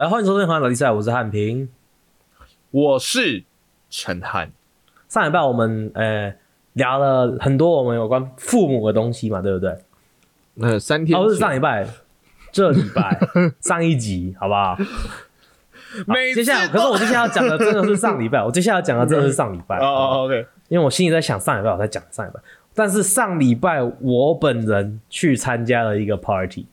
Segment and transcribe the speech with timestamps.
[0.00, 1.68] 哎，欢迎收听《环老比赛》，我是汉平。
[2.70, 3.44] 我是
[3.90, 4.50] 陈汉。
[5.10, 6.34] 上礼拜我们呃
[6.72, 9.76] 聊了很多我们有关父母的东西嘛，对不对？
[10.54, 11.86] 那三天哦，不是上礼拜，
[12.50, 13.20] 这礼拜
[13.60, 14.74] 上一集，好不好？
[16.08, 22.40] 每接下来，可是我接下来要讲的真的是上礼拜，我接下来要讲的真的是上礼拜哦哦，OK，因为我心里在想上礼拜我在讲上礼拜，
[22.74, 26.64] 但是上礼拜我本人去参加了一个 party。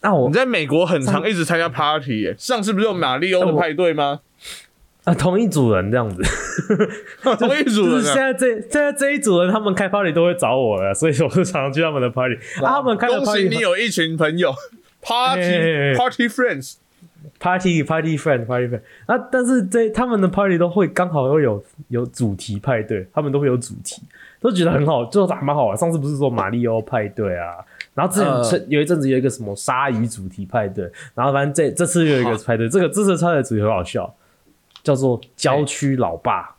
[0.00, 4.20] 那我你在美国很常一直参加 party 耶，上次不是有马里奥的派对吗？
[5.04, 6.22] 啊同一组人这样子，
[7.22, 12.34] 同一组就是现人啊，在这现在这一组人他们开 party 都会找我了，所以我就常常去他们的 party。
[12.62, 14.52] 啊，他们开的 party 喜你有一群朋友
[15.00, 24.02] ，party party friends，party party friend party friend 啊，但是这他们的 party 都会刚好会有有主题派对，他们都会有主题，
[24.42, 25.76] 都觉得很好，就还蛮好玩。
[25.78, 27.56] 上次不是说马里奥派对啊，
[27.98, 34.14] 然后之前呃有一阵子有一个什么鲨鱼主题派对，然后反正这这次又有一个派对，这个这次派对主题很好笑，
[34.84, 36.54] 叫做郊区老爸。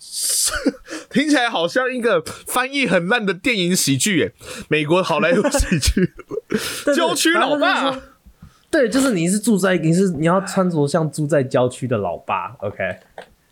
[1.10, 4.32] 听起来好像一个翻译很烂的电影喜剧耶，
[4.68, 6.12] 美国好莱坞喜剧，
[6.96, 8.00] 郊区老爸。
[8.70, 12.82] 对，就是你是住在你是你要穿着像住在郊区的老爸，OK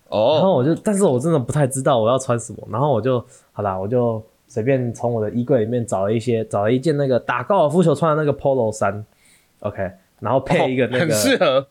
[0.08, 0.34] 哦。
[0.36, 9.04] 然哦，后我就，但是我真的不太知道我要穿什么，然后我就好啦，我就随便从我的衣柜里面找了一些，找了一件那个打高尔夫球穿的那个 polo 衫
[9.60, 11.66] ，OK，然后配一个那个很，适合，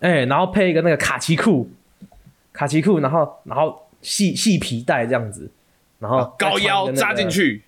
[0.00, 1.68] 哎、然后配一个那个卡其裤，
[2.52, 5.50] 卡其裤，然后然后细细皮带这样子，
[5.98, 7.62] 然后再高腰扎进，去，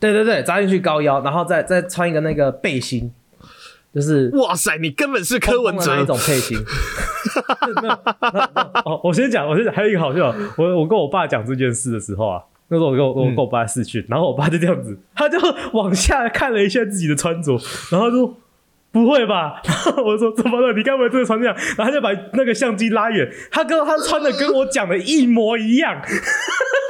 [0.00, 3.12] 对对对，扎进去高腰，然后再再穿一个那个背心，
[3.94, 5.94] 就是哇塞，你根本是柯文哲。
[5.94, 6.58] 那一哲，种配型。
[9.02, 12.42] 我先讲，我先讲，还有一个好笑，我我跟我爸讲这件事的时候啊，
[12.74, 15.38] 那时候我跟我我跟我爸四去，然后我爸就这样子，他就
[15.72, 17.52] 往下看了一下自己的穿着，
[17.90, 18.36] 然后就说。
[18.94, 19.60] 不会吧？
[19.64, 20.72] 然后我说怎么了？
[20.72, 21.52] 你该不会真的穿这样？
[21.76, 26.00] 然后他就把那个相机拉远，他跟他穿的跟我讲的一模一样，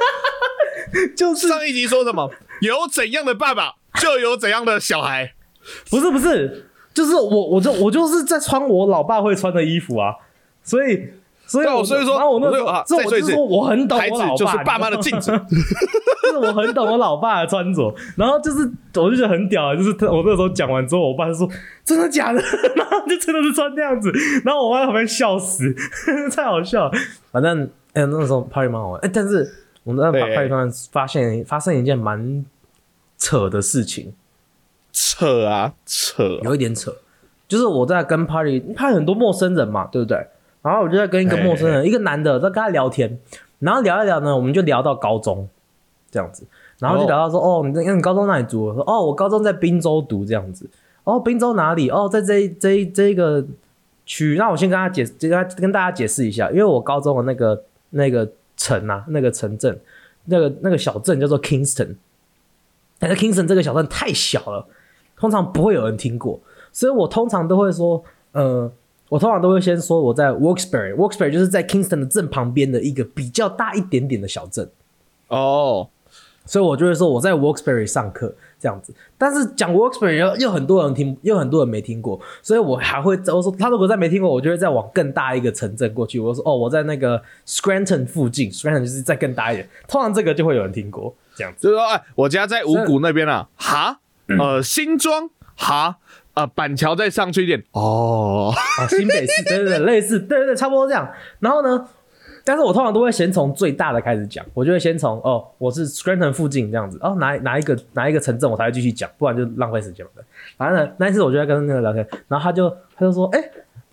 [1.17, 2.31] 就是上一集说什么？
[2.61, 5.33] 有怎样的爸爸，就有怎样的小孩。
[5.89, 10.13] 不是不是，就是我我就我就是在穿我老爸会穿的衣服啊，
[10.61, 11.07] 所以
[11.47, 15.31] 所以我所以说然后我那时候这我就说我很懂我老爸，就是爸妈的镜子，
[16.23, 18.59] 就是我很懂我老爸的穿着，然后就是
[18.95, 21.47] 我就觉得很屌啊，就是我那时候讲完之后，我爸就说
[21.83, 22.41] 真的假的，
[22.75, 24.11] 然后就真的是穿那样子，
[24.43, 25.73] 然后我妈在旁边笑死，
[26.35, 26.91] 太好笑了。
[27.31, 29.49] 反正哎、那时候 party 蛮好玩，哎、但是
[29.83, 32.43] 我们在对 party 上发现发生一件蛮
[33.17, 34.13] 扯的事情，
[34.91, 36.23] 扯啊扯。
[36.23, 36.39] 啊！
[36.43, 36.93] 有一点扯，
[37.47, 40.17] 就是我在跟 party party 很多陌生人嘛，对不对？
[40.65, 43.19] 然后我就在跟一个陌生人，一个男的在跟他聊天，
[43.59, 45.47] 然后聊一聊呢，我们就聊到高中
[46.09, 46.43] 这样子，
[46.79, 48.65] 然后就聊到说，哦，你那你高中哪里读？
[48.65, 50.67] 我说，哦，我高中在滨州读这样子。
[51.03, 51.91] 哦，滨州哪里？
[51.91, 53.45] 哦，在这这这一个
[54.07, 54.37] 区。
[54.39, 58.27] 那我先跟他解，跟他跟大家解释一下，因为我高中的那个那个
[58.57, 59.79] 城啊，那个城镇，
[60.25, 61.95] 那个那个小镇叫做 Kingston，
[62.97, 64.65] 但是 Kingston 这个小镇太小了，
[65.15, 66.39] 通常不会有人听过，
[66.71, 68.71] 所以我通常都会说，呃，
[69.15, 74.69] 我通常都会先说我在 Wilkes-Barre，Wilkes-Barre 就是在 Kingston 的正旁边的一个比较大一点点的小镇，
[75.29, 75.87] 哦，
[76.43, 78.93] 所以我就会说我在 Wilkes-Barre 上课这样子。
[79.17, 86.19] 但是讲 Wilkes-Barre 又又很多人听，又很多人没听过，所以我还会我说他如果再没听过，我就会再往更大一个城镇过去。
[86.19, 91.63] 我说哦，我在那个 Scranton 附近，Scranton 就是再更大一点，通常这个就会有人听过这样子。
[91.63, 94.01] 就是说，哎，我家在五谷那边啊，哈，
[94.37, 95.99] 呃，新庄，哈，
[96.35, 101.09] 呃，板桥再上去一点，哦，啊，新北市，对对对，类似，对对对，差不多这样。
[101.39, 101.87] 然后呢，
[102.43, 110.11] 但是我通常都会先从最大的开始讲，我就会先从哦，我是 Scranton 附近这样子，哦，哪哪一个哪一个城镇我才会继续讲，不然就浪费时间了。
[110.57, 113.41] 反正呢，那一次我就在跟那个聊天，然后他就他就说，哎、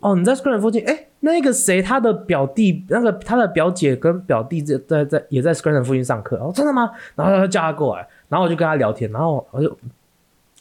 [0.00, 6.90] 哦，你在 Scranton 附近，哎、那个谁，他的表弟，那个他的表姐跟表弟在在在也在 Scranton 附近上课，哦，真的吗？
[7.14, 9.78] 然后他就叫他过来，然后我就跟他聊天，然后我就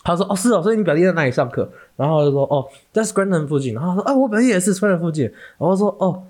[0.04, 5.26] 他说：“哦，是哦，所以你表弟在哪里上课？”然后我就说：“哦，在 Scranton 附近。”然后他说：“啊，我表弟也是 Scranton 附近。”
[5.58, 6.24] 然后我说：“哦，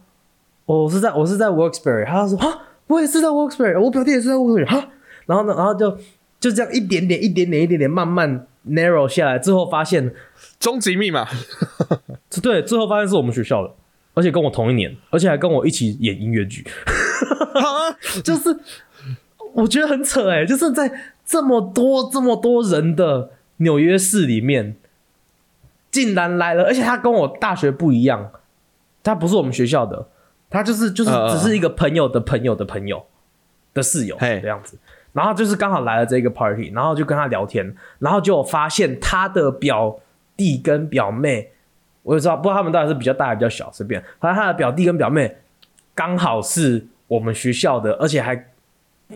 [0.65, 4.89] 我是在我是在 Wilkes-Barre。”他说：“啊，我也是在 Wilkes-Barre，我表弟也是在 Wilkes-Barre。”哈，
[5.25, 5.97] 然后呢，然后就
[6.39, 10.13] 就这样一点点、一点点、一点点慢慢 narrow 下来，最后发现，
[10.59, 11.25] 终极密码，
[12.43, 13.73] 对，最后发现是我们学校的，
[14.13, 16.67] 而且跟我同一年，而且还跟我一起演音乐剧。
[18.23, 18.55] 就是
[19.53, 20.91] 我觉得很扯哎、就是在
[21.25, 23.29] 这么多这么多人的
[23.61, 24.75] 纽约市里面，
[25.89, 28.31] 竟然来了，而且他跟我大学不一样，
[29.01, 30.07] 他不是我们学校的，
[30.49, 33.05] 他就是就是呃只是一个朋友的朋友的朋友
[33.73, 34.39] 的室友嘿。
[34.41, 34.77] 这样子。
[35.13, 39.99] 然后就是刚好来了这个 party，然后就跟他聊天，然后就发现他的表
[40.37, 41.51] 弟跟表妹，
[42.03, 45.35] 我也知道，不知道他们到底是比较大还是比较小，随便，反正他的表弟跟表妹
[45.93, 48.51] 刚好是我们学校的，而且还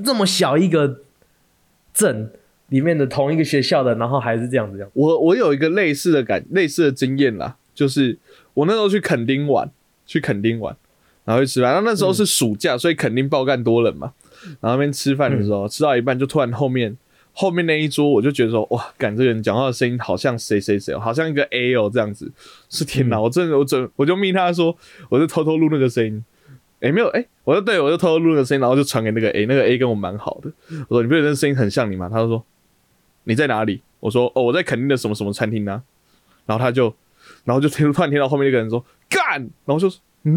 [0.03, 0.99] 这么小一个
[1.93, 2.29] 镇
[2.69, 4.91] 里面的同一个学校的，然后还是这样子这样。
[4.93, 8.17] 我我有一个类似的感类似的经验啦，就是
[8.53, 9.69] 我那时候去垦丁玩，
[10.05, 10.75] 去垦丁玩，
[11.23, 14.13] 然后去吃饭，然后那时候是暑假，所以肯定爆干多人嘛。
[14.61, 16.95] 然后那边吃饭的时候，吃到一半就突然后面
[17.33, 22.31] 后面那一桌，我就觉得说，哇，感这个人讲话的声音好像谁谁谁哦，好像一个 A 哦这样子。
[22.69, 24.75] 是天哪，我真的我准我就密他说，
[25.09, 26.23] 我就偷偷录那个声音。
[26.81, 30.51] 诶，没有诶，我就对我就偷偷录那个声音，然后就传给那个 A，那个 A 跟我蛮好的。
[30.87, 32.07] 我说你不觉得那声音很像你吗？
[32.07, 32.45] 他就说
[33.25, 33.83] 你在哪里？
[33.99, 35.83] 我说哦，我在垦丁的什么什么餐厅呢、
[36.45, 36.95] 然后他就，
[37.43, 40.33] 然后就听突然听到后面那个人说干，然后就说嗯，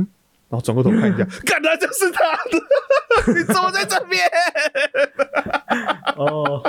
[0.48, 4.26] 然后转过头看一下， 干他就是他的， 你怎么在这边？
[6.16, 6.62] 哦，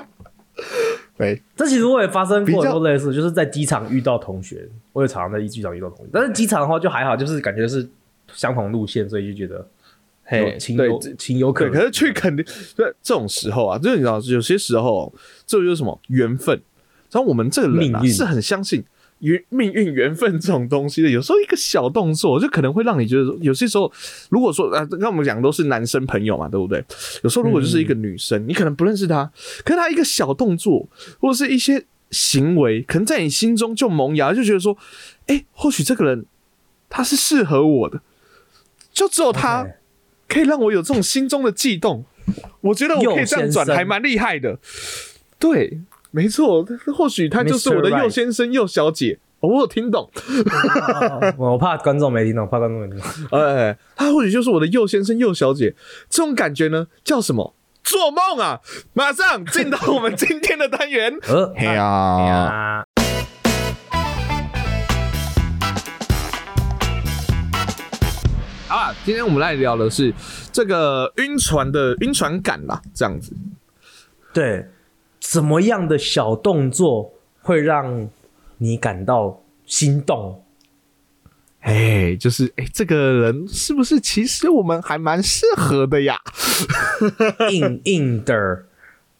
[1.17, 7.87] 对，这其实我也发生过很多类似，就是在机场遇到同学，我也常常在机场遇到同学，但是机场的话就还好，就是感觉是
[8.33, 9.65] 相同路线，所以就觉得
[10.37, 11.69] 有情对有情有可。
[11.69, 12.45] 可是去肯定，
[12.75, 15.11] 对这种时候啊，就是你知道，有些时候
[15.47, 16.61] 这就是什么缘分。
[17.11, 18.83] 然后我们这个人啊，是很相信
[19.17, 21.09] 缘命运、缘分这种东西的。
[21.09, 23.91] 有时候一个小动作，就可能会让你觉得说，有些时候，
[24.29, 26.85] 如果说啊，跟我们讲都是男生朋友嘛，对不对？
[27.23, 29.31] 有时候如果就是一个女生，你可能不认识她，
[29.65, 30.87] 可是她一个小动作
[31.19, 34.77] 或者是一些行为，可能在你心中就萌芽，就觉得说，
[35.25, 36.25] 哎，或许这个人
[36.87, 37.99] 他是适合我的，
[38.93, 39.65] 就只有他。
[40.29, 42.05] 可以让我有这种心中的悸动。
[42.61, 44.57] 我觉得我可以这样转，还蛮厉害的。
[45.37, 45.81] 对，
[46.11, 46.65] 没错，
[46.95, 49.19] 或许他就是我的右先生、右小姐。
[49.41, 52.99] 哦我有听懂，哦 我怕观众没听懂，怕观众没听
[53.29, 53.39] 懂。
[53.39, 55.73] 哎，他或许就是我的右先生、右小姐。
[56.09, 57.55] 这种感觉呢，叫什么？
[57.81, 58.59] 做梦啊！
[58.93, 61.17] 马上进到我们今天的单元。
[61.27, 62.85] 呃，嘿呀，啊，
[68.69, 70.13] 好啦，今天我们来聊的是
[70.53, 73.33] 这个晕船的晕船感啦，这样子。
[74.31, 74.67] 对，
[75.19, 77.11] 怎么样的小动作
[77.41, 78.07] 会让
[78.59, 80.43] 你感到心动？
[81.61, 86.19] 哎，就是哎，这个人是不是其实我们还蛮适合的呀？
[87.49, 88.65] 硬硬的，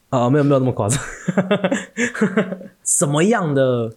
[0.10, 1.02] 啊，没有没有那么夸张。
[2.86, 3.96] 什么样的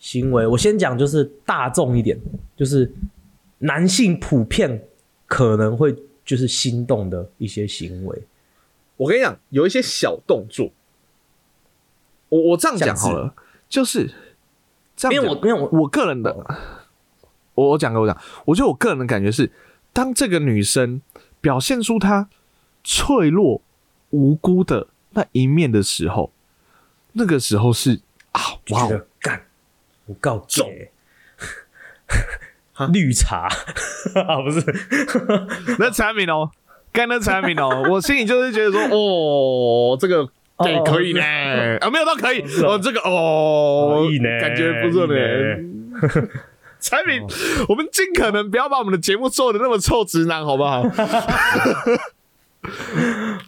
[0.00, 0.44] 行为？
[0.44, 2.18] 我先讲就是大众一点，
[2.56, 2.92] 就是
[3.58, 4.86] 男性普遍
[5.26, 5.94] 可能会
[6.24, 8.22] 就是心动的一些行为。
[8.96, 10.72] 我跟你讲，有一些小动作，
[12.28, 13.34] 我我这样讲好了，
[13.68, 14.12] 就是
[14.96, 15.14] 这样。
[15.14, 16.34] 因为我因为我我个人的，
[17.54, 19.52] 我我讲给我讲，我觉得我个人的感觉是，
[19.92, 21.00] 当这个女生
[21.40, 22.28] 表现出她
[22.82, 23.62] 脆弱
[24.10, 26.32] 无辜的那一面的时候，
[27.12, 28.00] 那个时候是
[28.32, 28.40] 啊，
[28.70, 29.46] 哇哦，觉得干，
[30.06, 30.90] 我告中解。
[32.86, 33.48] 绿茶。
[34.26, 34.64] 啊，不是，
[35.78, 36.50] 那产品哦，
[36.92, 40.28] 干那产品哦， 我心里就是觉得说，哦，这个
[40.58, 41.20] 对哦可以呢，
[41.80, 45.14] 啊，没有到可以，是哦哦，这个哦可以呢，感觉不错呢。
[45.14, 46.28] 呢。
[46.80, 47.20] 产品，
[47.68, 50.80] 我们尽可能不要把我们的节目做的那么臭直男，好不好？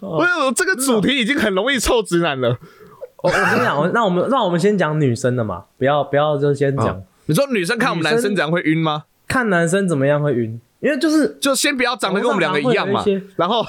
[0.01, 2.59] 我有这个主题已经很容易臭直男了。
[3.23, 7.03] 我我跟你讲，我那我们那我们先讲女生的嘛，不要不要就先讲、哦。
[7.27, 9.05] 你说女生看我们男生怎样会晕吗？
[9.31, 13.01] 看男生怎么样会晕，因为就是就先不要长得跟我们两个一样嘛
[13.37, 13.65] 然后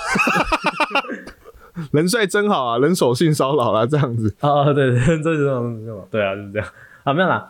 [1.94, 4.34] 人帅真好啊，人手性骚扰啊，这样子。
[4.40, 6.68] 啊、哦，对对，这种对啊，就是这样
[7.04, 7.48] 啊，没有啦，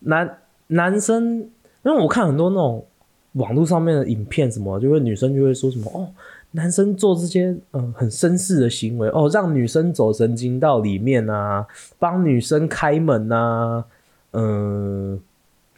[0.00, 1.38] 男男生，
[1.84, 2.84] 因为我看很多那种
[3.34, 6.10] 网络上面的影片，什么就会女生就会说什么哦，
[6.50, 11.64] 男生做这些嗯、呃很绅士的行为哦，让女生走神经到里面啊，
[12.00, 13.84] 帮女生开门啊，
[14.32, 15.20] 嗯、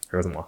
[0.08, 0.46] 还有什么？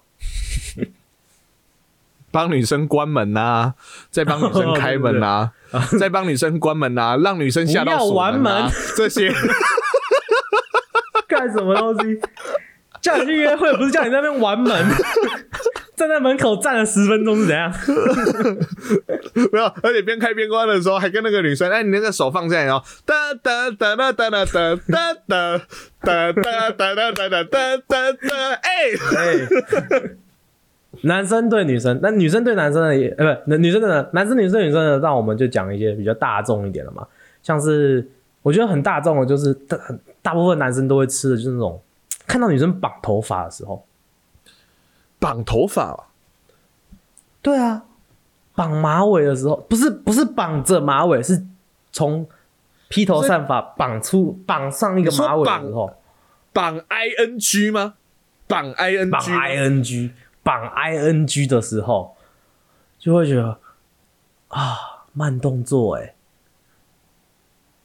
[2.32, 3.74] 帮女生关门呐、
[4.10, 5.50] 再帮女生开门呐、
[6.00, 8.64] 再帮女生关门呐、让女生下到锁玩门、
[8.96, 9.32] 这些。
[11.28, 12.20] 干什么东西？
[13.00, 14.70] 叫你去约会，不是叫你在那边玩门，
[15.96, 17.72] 站在门口站了十分钟是怎样？
[19.50, 25.58] 没有，而且边开边关的时候，还跟那个女生，哎，你那个手放这样，然后哒哒哒哒哒哒哒哒哒
[26.04, 30.00] 哒哒哒哒哒哒哒哒哒，哎，哎，
[31.02, 37.06] 男生对女生，那女生对男生的也，呃，不，女生的男男生女生女生的，让我们就讲一些比较大众一点的嘛，
[37.42, 38.08] 像是
[38.42, 41.80] 我觉得很大众的，就是大很大部分男生都会吃的，就是那种
[42.26, 43.84] 看到女生绑头发的时候，
[45.18, 46.08] 绑头发，
[47.40, 47.84] 对啊，
[48.54, 51.44] 绑马尾的时候，不是不是绑着马尾，是
[51.90, 52.26] 从
[52.88, 55.92] 披头散发绑出绑上一个马尾的时候，
[56.52, 57.94] 绑 ing 吗？
[58.46, 60.10] 绑 ing 绑 ing
[60.42, 62.16] 绑 ing 的时候，
[62.98, 63.58] 就会觉得
[64.48, 64.76] 啊
[65.12, 66.14] 慢动作哎、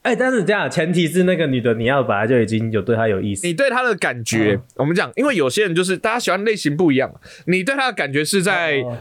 [0.04, 3.46] 哎、但是这样前提是那个女的你要本来就已经有对她有意思。
[3.46, 4.64] 你，对她的感觉，嗯。
[4.78, 7.14] 我们讲，因为有些人就是大家喜欢类型不一样，
[7.46, 8.98] 你对她的感觉是在哦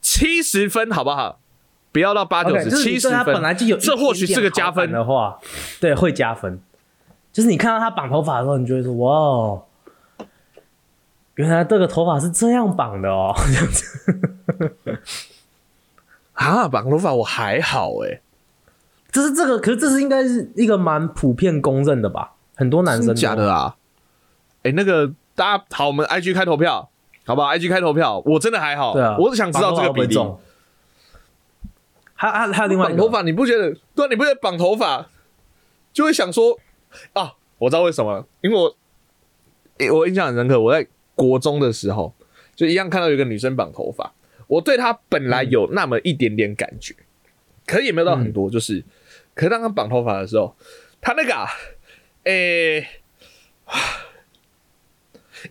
[0.00, 1.40] 七十分，好不好？
[1.92, 4.90] 不要到八九十，七十分，本来就有一这或许是个加分。
[4.90, 5.38] 的话，
[5.80, 6.60] 对，会加分。
[7.32, 9.64] 就是你看到她绑头发的时候，你就会说哇哦，
[11.34, 15.00] 原来这个头发是这样绑的哦， 这样子。
[16.34, 18.20] 啊，绑头发我还好哎、
[19.10, 22.32] 这是这个，可是这是应该是一个蛮普遍公认的吧？
[22.56, 23.76] 很多男生假的啊？
[24.62, 26.88] 哎、那个大家好，我们 IG 开投票，
[27.26, 30.16] 好不好？IG 开投票，我真的还好，对啊，我只想知道这个比例。
[32.16, 33.76] 还还还有另外绑头发，你不觉得？
[33.94, 35.06] 对啊，你不觉得绑头发
[35.92, 36.58] 就会想说
[37.12, 37.34] 啊？
[37.58, 38.74] 我知道为什么了，因为我
[39.78, 42.14] 诶我印象很深刻，我在国中的时候
[42.54, 44.12] 就一样看到有一个女生绑头发，
[44.46, 46.94] 我对她本来有那么一点点感觉，
[47.66, 48.84] 可是也没有到很多，就是，
[49.34, 50.56] 可是当她绑头发的时候，
[51.00, 51.48] 她那个啊，
[52.24, 52.86] 诶、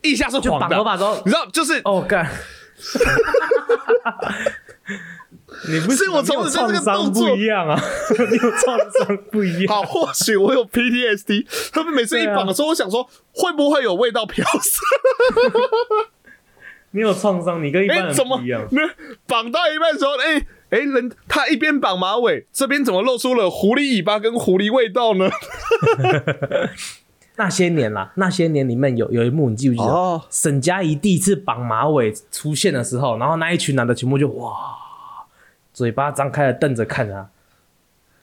[0.02, 2.28] 一下是就黄的，绑头发之后你，知道，就是哦干，
[5.70, 7.80] 你不是我从此对这个动作不一样啊，
[8.30, 9.76] 你有创伤不一样。
[9.76, 11.46] 好，或许我有 PTSD。
[11.72, 14.82] 他们每次一绑的时候，我想说会不会有味道飘散？
[16.92, 18.68] 你有创伤，你跟一般哎、人不一样。
[18.72, 18.82] 那
[19.26, 25.30] 绑到一半的时候，哎、哎、人他一边绑马尾，这边怎么露出了狐狸尾巴跟狐狸味道呢？
[27.36, 29.86] 那些年啦，那些年里面有有一幕，你记不记得？
[29.88, 34.52] 哦沈佳宜第一次绑马尾出现的时候，然后那一群男的全部就哇，
[35.74, 37.30] 嘴巴张开了瞪着看他，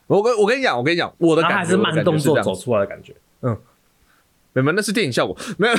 [0.06, 3.14] 我跟我跟你讲，我跟你讲，我的感觉还是慢动作走出来的感觉。
[3.42, 3.58] 嗯，
[4.52, 5.74] 没有，那是电影效果，没有，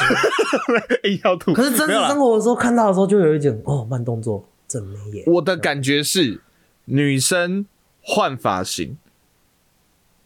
[1.10, 1.54] 硬要吐。
[1.54, 5.24] 可是真实生活的时候看到的时候，就有一种哦慢动作真美耶。
[5.28, 6.42] 我的感觉是
[6.86, 7.66] 女生
[8.01, 8.98] 换发型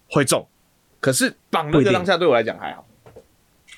[0.09, 0.47] 会重，
[0.99, 2.85] 可是绑一定个当下对我来讲还好。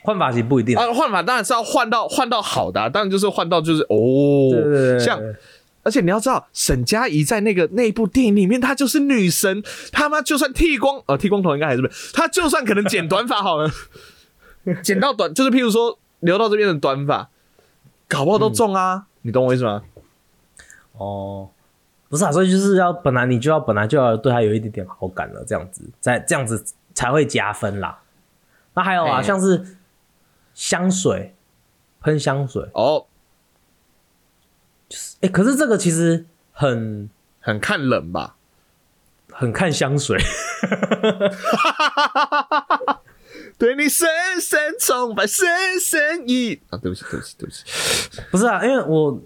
[0.04, 5.20] 换发型不一定，啊，换法当然是要换到换到好的、啊，当然就是换到就是哦，像
[5.88, 9.64] 而且你要知道，沈佳宜在那个那部电影里面，她就是女神，
[9.94, 13.72] 他妈就算剃光呃剃光头应该还是不是，她就算可能剪短发好了，
[14.84, 17.30] 剪到短就是譬如说留到这边的短发，
[18.10, 19.82] 搞不好都中啊，你懂我意思吗？
[20.98, 21.50] 哦，
[22.10, 26.62] 不是啊，所以就是要本来你就要本来就要对她有一点点好感了，这样子，在这样子
[26.94, 28.00] 才会加分啦。
[28.74, 29.78] 那还有啊，像是
[30.54, 31.34] 香水，
[32.02, 33.06] 喷香水，哦，
[35.22, 38.34] 哎、可是这个其实很很看人吧。
[39.40, 40.18] 很看香水，
[43.56, 44.08] 对你深
[44.42, 45.46] 深崇拜，深
[45.80, 46.78] 深意啊！
[46.80, 47.64] 对不起，对不起，对不起。
[48.32, 49.22] 不是啊，因为我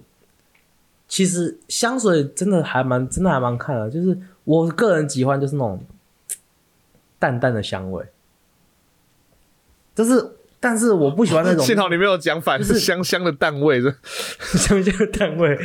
[1.08, 5.82] 其实香水真的还蛮真的还蛮看的，就是我个人喜欢就是那种
[7.18, 8.06] 淡淡的香味，
[9.96, 10.30] 就是
[10.62, 15.58] 但是我不喜欢那种 幸好你没有讲反，就是香香的蛋味，是香香的蛋味，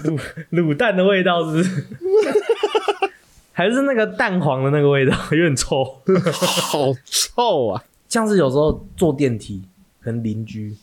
[0.00, 0.18] 卤
[0.52, 1.84] 卤蛋的味道是不是？
[3.52, 5.82] 还是那个蛋黄的那个味道，有点臭。
[6.32, 7.82] 好臭啊！
[8.08, 9.62] 像是有时候坐电梯，
[10.00, 10.76] 可能邻居，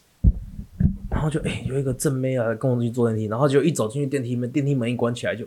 [1.10, 5.46] 然后就哎、有一个正妹啊跟我去坐电梯，然后就一走进去电梯门，电梯门一关起来就，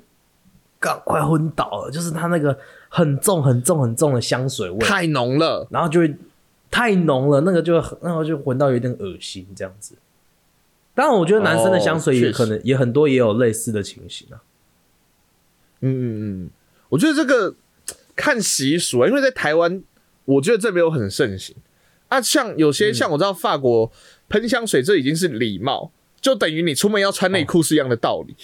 [0.78, 2.56] 赶快昏倒了，就是它那个
[2.88, 5.66] 很重很重很重的香水味，太浓了。
[5.70, 6.14] 然后就会
[6.70, 9.96] 太浓了，那个就很，然后就闻到有点恶心这样子。
[10.94, 14.40] 当然，我觉得男生的香水也可能、也很多也有类似的情形啊。
[15.80, 16.02] 嗯嗯
[16.44, 16.50] 嗯，
[16.88, 17.54] 我觉得这个
[18.14, 19.82] 看习俗啊，因为在台湾，
[20.24, 21.54] 我觉得这没有很盛行
[22.08, 22.20] 啊。
[22.20, 23.92] 像有些像我知道法国
[24.30, 28.34] 喷香水，这已经是礼貌，就等于你出门要穿内裤是一样的道理。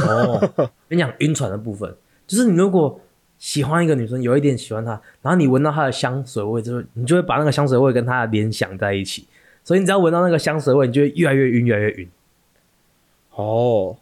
[0.00, 0.52] 哦，
[0.88, 3.00] 跟你讲晕船的部分，就是你如果
[3.38, 4.90] 喜欢一个女生，有一点喜欢她，
[5.22, 9.26] 然后你闻到她的香水味之后，你就会把那个香水味跟她的联想在一起，
[9.64, 12.08] 所以你只要闻到那个香水味，你就会越来越晕，越来越晕。
[13.34, 13.96] 哦，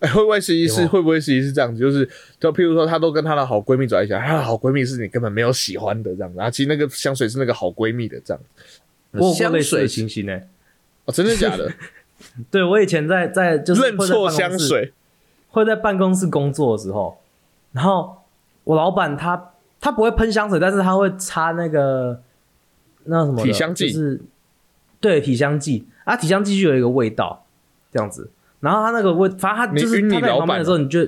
[0.00, 1.78] 哎、会不会实际是有会不会实际是这样子？
[1.78, 2.08] 就是
[2.40, 8.42] 就譬如说，她都跟她的好闺蜜走在一起，她的好闺蜜是你根本没有喜欢的这样子，啊，其实那个香水是那个好闺蜜的这样。
[9.34, 10.40] 香水情形呢、
[11.06, 11.72] 哦，真的假的？
[12.50, 14.92] 对我以前在在就是认错香水，
[15.50, 17.18] 会在办公室工作的时候，
[17.72, 18.17] 然后
[18.68, 22.20] 我老板他他不会喷香水，但是他会擦那个
[23.04, 24.20] 那什么体香剂就是
[25.00, 27.46] 对体香剂啊，体香剂就有一个味道
[27.90, 31.00] 这样子，然后他那个味，反正他就是他在旁边的时候，你就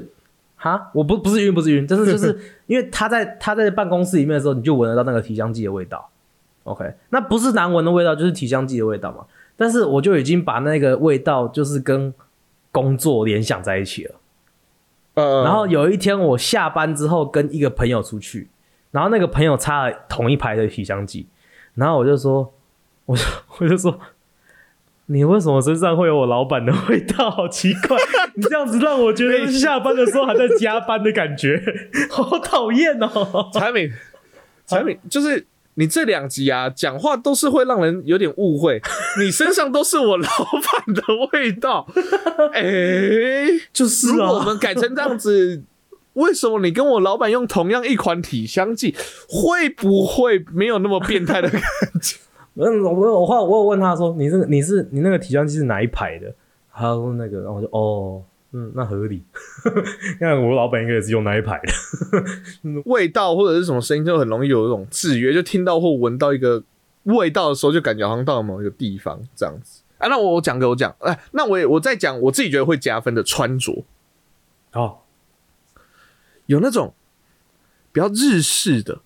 [0.56, 6.08] 哈，我不不是晕不是晕，但是就 是因为他在他在办公室里面的时候，你就闻得到那个体香剂的味道。
[6.64, 9.26] OK，那不是难闻的味道，就是体香剂的味道嘛。
[9.56, 12.14] 但是我就已经把那个味道就是跟
[12.72, 14.14] 工作联想在一起了。
[15.14, 18.48] 呃，然后有一天我下班之后跟一个朋友出去，
[18.90, 21.26] 然后那个朋友插了同一排的体香剂，
[21.74, 22.52] 然后我就说，
[23.06, 23.22] 我就
[23.58, 23.98] 我就说，
[25.06, 27.30] 你为什么身上会有我老板的味道？
[27.30, 27.96] 好奇怪，
[28.34, 31.60] 你这样子让我觉得下班的时候还在加班的感觉，
[32.10, 33.50] 好讨厌哦。
[33.52, 33.90] 产品
[34.66, 38.80] 产品就是你这两集啊，讲话都是会让人有点误会，
[39.18, 41.86] 你身上都是我老板的味道，
[42.52, 42.62] 哎、
[43.72, 45.62] 就是如果我啊，们改成这样子，
[46.14, 48.94] 为什么你跟我老板用同样一款体香剂，
[49.28, 51.60] 会不会没有那么变态的感
[52.02, 52.18] 觉？
[52.56, 56.34] 嗯，我我我我有问他说，你这个你是你那个体香剂是哪一排的？
[56.72, 58.22] 他说那个，然后我就哦，
[58.52, 59.22] 嗯，那合理。
[60.20, 61.72] 那我老板应该也是用那一排的。
[62.86, 66.62] 味道或者是什么声音，就很容易有一种制约，就听到或闻到一个
[67.04, 69.82] 味道的时候，就感觉好像到了某一个地方这样子。
[69.98, 73.84] 啊，那我我讲给我讲，哎，那我也我再讲我自己觉得会加分的穿着，
[74.72, 74.98] 哦，
[76.46, 76.92] 有那种
[77.92, 79.00] 比较日式的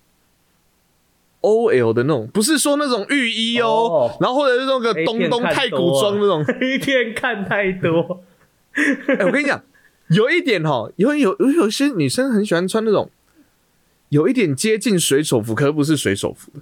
[1.41, 6.43] OL 的那种，不是说那种浴衣哦，哦然后或者是那个东东太古装那种。
[6.61, 8.23] 一天看太多。
[9.19, 9.61] 哎、我跟你讲，
[10.09, 13.09] 有一点哈，有有有有些女生很喜欢穿那种
[14.09, 16.59] 有一点接近水手服，可是不是水手服的，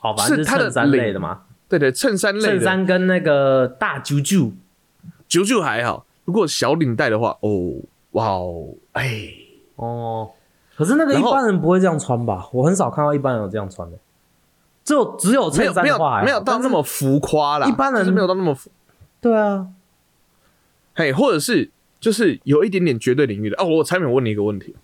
[0.00, 4.52] 好，反正是衬衫类领的嘛，对对，衬衫类衬，衫跟那个大啾啾，
[5.28, 7.74] 啾啾还好，如果小领带的话，哦，
[8.12, 9.28] 哇哦，哎，
[9.76, 10.30] 哦，
[10.76, 12.48] 可是那个一般人不会这样穿吧？
[12.52, 13.96] 我很少看到一般人有这样穿的，
[14.84, 18.70] 只有只有衬没有没有衫的话还好没有到那么浮夸啦，一般人是没有到那么浮，
[19.20, 19.66] 对啊，
[20.98, 23.64] 嘿，或者是就是有一点点绝对领域的哦。
[23.64, 24.74] 我产品问你一个问题，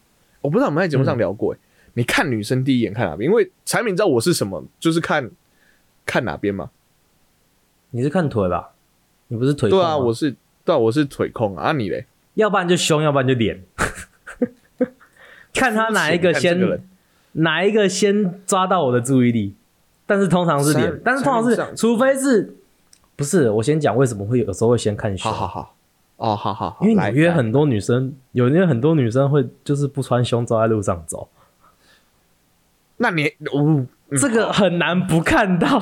[0.43, 1.59] 我不知道我们在节目上聊过、欸，
[1.95, 3.29] 你看女生第一眼看哪边？
[3.29, 5.29] 因为产品知道我是什么，就是看
[6.07, 6.71] 看哪边嘛。
[7.91, 8.75] 你是看腿吧？
[9.27, 12.07] 你不是腿对啊，我是对啊，我是腿控啊，啊你嘞？
[12.35, 13.65] 要不然就胸，要不然就脸，
[15.53, 16.81] 看他哪一个先
[17.33, 19.57] 哪一个先抓到我的注意力，
[20.07, 22.57] 但是通常是脸，但是通常是除非是
[23.17, 25.74] 不是我先讲为什么会有时候会先看胸好，好好，
[26.25, 31.29] 哦，好好好，因为来来纽约很多女生，有因为很多女生会就是不穿胸罩在路上走，
[32.97, 33.87] 那你哦，嗯
[34.19, 35.81] 这个很难不看到，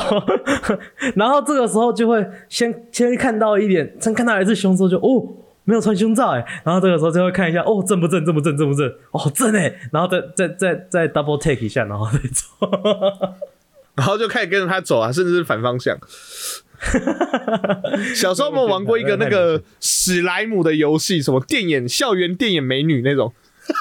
[1.15, 5.29] 然后这个时候就会先先看到一点，先看到一次胸之后就哦
[5.65, 8.93] 没有穿胸罩哎，然后这个时候就会看一下哦正不正正不正正不正。
[9.13, 13.35] 哦正哎，然后再再再再 double take 一下，然后再走。
[13.95, 15.99] 然后就开始跟着他走啊，甚至是反方向。
[18.15, 23.33] 小时候我们玩过一个那个史莱姆的游戏，什么电眼校园电眼美女那种。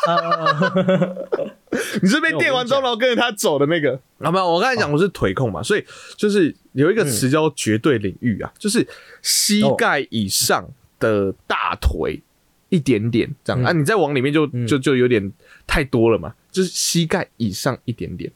[2.04, 4.00] 你是被电完之后，然后跟着他走的那个。
[4.20, 5.84] 啊，没有，我刚才讲我是腿控嘛，所以
[6.16, 8.88] 就是有一个词叫绝对领域啊，就是
[9.24, 10.70] 膝盖以上
[11.00, 12.22] 的大腿
[12.70, 15.32] 一点点这样、啊，你再往里面就就就有点
[15.66, 18.32] 太多了嘛，就是膝盖以上一点点。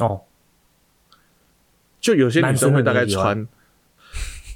[0.00, 0.22] 哦，
[2.00, 3.46] 就有些女生会大概穿，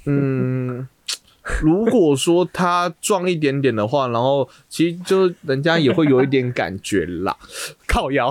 [0.05, 0.87] 嗯，
[1.61, 7.37] 如果说她壮一点点的话，然后其实就人家也会有一点感觉啦，
[7.87, 8.29] 靠腰。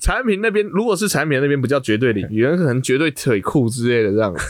[0.00, 4.34] 产品那边如果是产品那边不叫绝对领域，有人可能绝对腿裤之类的这样。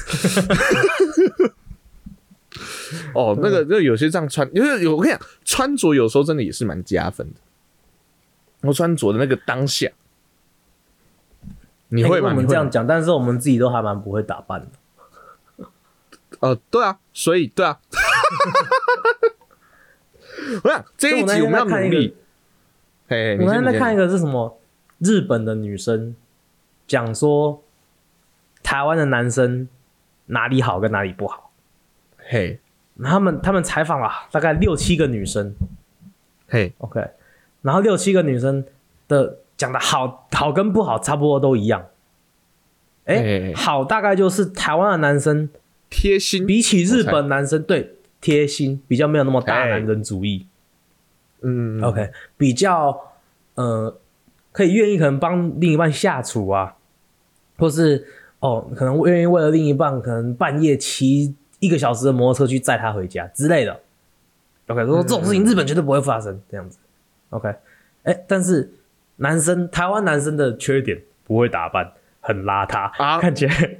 [3.14, 7.40] 哦，那个那有些这样穿，因为有我跟你讲，穿着有时候真的也是蛮加分的。
[8.62, 9.88] 我穿着的那个当下，
[11.88, 12.28] 你会吗？
[12.28, 15.66] 欸我们这样讲，但是我们自己都还蛮不会打扮的。
[16.40, 17.80] 呃，对啊，所以对啊，
[20.62, 22.16] 我想这一集我们要看一个努力。
[23.08, 24.60] 嘿，我那天在看一个，个是什么？
[24.98, 26.14] 日本的女生
[26.86, 27.62] 讲说，
[28.62, 29.68] 台湾的男生
[30.26, 31.50] 哪里好跟哪里不好。
[32.18, 32.60] 嘿，
[33.02, 35.54] 他们他们采访了大概六七个女生。
[36.48, 37.10] 嘿，，OK，
[37.62, 38.64] 然后六七个女生
[39.08, 41.86] 的讲的好好跟不好差不多都一样。
[43.04, 45.48] 哎、哎好大概就是台湾的男生
[45.88, 50.46] 贴心，比起日本男生对贴心，比较没有那么大哎男人主义。
[51.40, 53.00] 嗯 OK，比较
[53.54, 53.96] 呃，
[54.52, 56.74] 可以愿意可能帮另一半下厨啊，
[57.56, 58.06] 或是
[58.40, 63.80] 哦，可能愿意为了另一半，可能半夜骑一个小时的摩托车去载他回家之类的。
[64.66, 66.78] OK，说这种事情日本绝对不会发生，这样子。
[67.30, 67.54] OK，
[68.04, 68.72] 哎、但是
[69.16, 73.76] 男生台湾男生的缺点不会打扮，很邋遢，啊看起来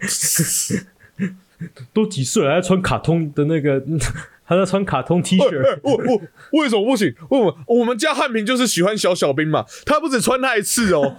[1.93, 3.83] 都几岁了，还在穿卡通的那个，
[4.45, 5.79] 还在穿卡通 T 恤。
[5.83, 6.21] 我我
[6.61, 7.15] 为什么不行？
[7.31, 9.65] 为什么我们家汉平就是喜欢小小兵嘛？
[9.85, 11.17] 他不止穿那一次哦，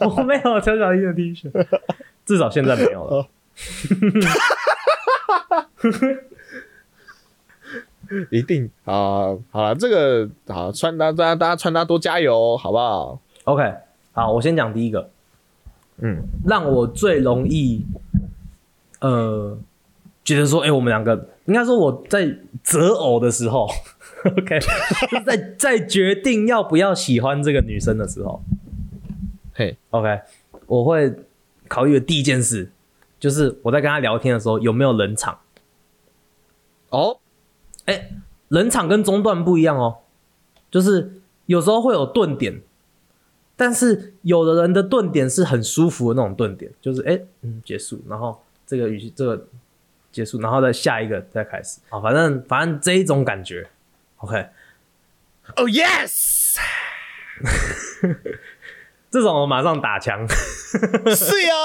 [0.00, 1.50] 我没有小小兵的 T 恤，
[2.26, 3.28] 至少现在没有了。
[8.30, 9.36] 一定啊！
[9.50, 13.74] 好了，这个好穿搭，大家大家穿搭多加油，好不好？OK，
[14.12, 15.10] 好，我先讲第一个，
[15.98, 17.84] 嗯，让我最容易
[19.00, 19.58] 呃
[20.24, 23.68] 觉得说，哎、我们两个应该说我在择偶的时候
[24.24, 24.58] ，OK，
[25.10, 28.42] 就是在在决定要不要喜欢这个女生的时候
[29.52, 30.20] 嘿，，OK，
[30.66, 31.12] 我会
[31.66, 32.70] 考虑的第一件事
[33.20, 35.38] 就是我在跟她聊天的时候有没有冷场。
[36.90, 37.18] 哦，
[37.88, 38.10] 哎、
[38.48, 39.98] 冷场跟中断不一样哦，
[40.70, 42.60] 就是有时候会有顿点，
[43.56, 49.46] 但是有的人的顿点是很舒服的那种顿点，就是哎、嗯结束，然后这个语气这个
[50.12, 51.80] 结束，然后再下一个再开始。
[51.88, 53.66] 啊，反正反正这一种感觉
[54.18, 54.36] ，OK，
[55.56, 56.58] 哦、yes，
[59.10, 61.56] 这种我马上打枪，是啊。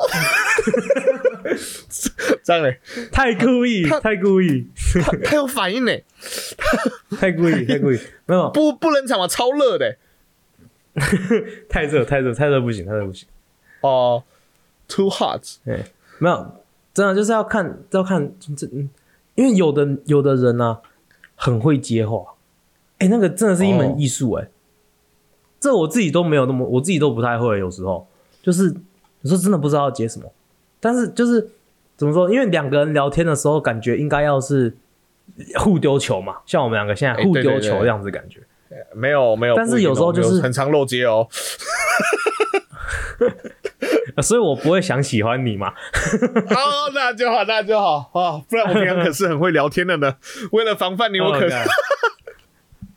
[2.42, 2.80] 这样嘞，
[3.12, 4.66] 太故意，太故意，
[5.04, 5.92] 他他有反应呢，
[7.20, 9.28] 太故意，太故意，没有，不不冷场吗？
[9.28, 9.96] 超热的。
[11.68, 13.28] 太热，太热，太热不行，太热不行。
[13.82, 14.24] 哦、
[14.88, 15.84] t o o hot，对，
[16.18, 18.32] 没有，真的就是要看，要看
[19.34, 20.78] 因为有的有的人呢、
[21.36, 22.34] 很会接话，
[22.98, 23.76] 哎、那个真的是一哦。
[23.76, 24.48] 门艺术，哎，
[25.60, 28.06] 这我自己都没有那么，我自己都不太会，有时候。
[28.42, 28.74] 就是
[29.20, 30.32] 有时候真的不知道要接什么，
[30.80, 31.46] 但是就是
[31.94, 34.74] 怎么说，因为两个人聊天的时候，感觉应该要是
[35.58, 38.40] 互丢球嘛，像我们两个现在哎互丢球这样子感觉，
[38.94, 41.28] 没有没有，但是有时候就是很常漏接哦。
[44.16, 45.68] 呃 所以我不会想喜欢你嘛，
[46.48, 48.10] 哦，那就好，那就好。
[48.14, 50.16] 啊，不然我平常可是很会聊天的呢。
[50.52, 51.66] 为了防范你，我可 哦干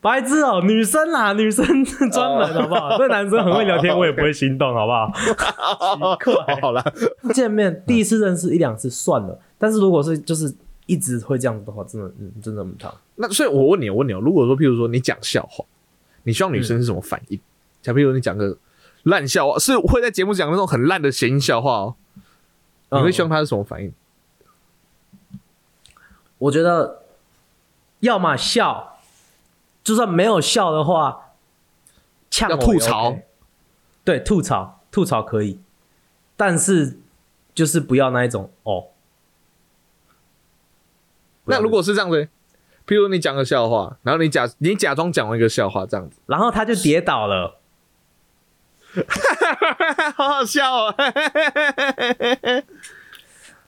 [0.04, 1.66] 白痴哦、女生啦，女生
[2.12, 2.98] 专门好不好？
[2.98, 5.10] 这男生很会聊天，我也不会心动，好不好？
[6.18, 6.84] 奇怪好了，
[7.34, 10.54] 见面第一次认识一两次算了，但是如果是就是
[10.88, 12.94] 一直会这样子的话，真的嗯真的很烫。
[13.16, 15.64] 那所以我问你，我问你哦，如果说譬如说你讲笑话，
[16.24, 17.40] 你希望女生是什么反应？
[17.82, 18.58] 假譬如你讲个
[19.04, 21.96] 烂笑话，是会在节目讲那种很烂的谐音笑话哦，
[22.92, 23.94] 你会希望她是什么反应？
[26.40, 27.04] 我觉得
[28.02, 28.93] 要么笑，
[29.84, 31.34] 就算没有笑的话，
[32.30, 33.18] 呛我吐槽。
[34.04, 35.60] 对，吐槽吐槽可以，
[36.36, 37.00] 但是
[37.54, 38.88] 就是不要那一种哦。
[41.46, 42.30] 那如果是这样子，
[42.86, 47.60] 譬如你讲个笑话，然后你假你假装讲了一个笑话，这样子，然后他就跌倒了，
[50.16, 50.96] 好好笑哦，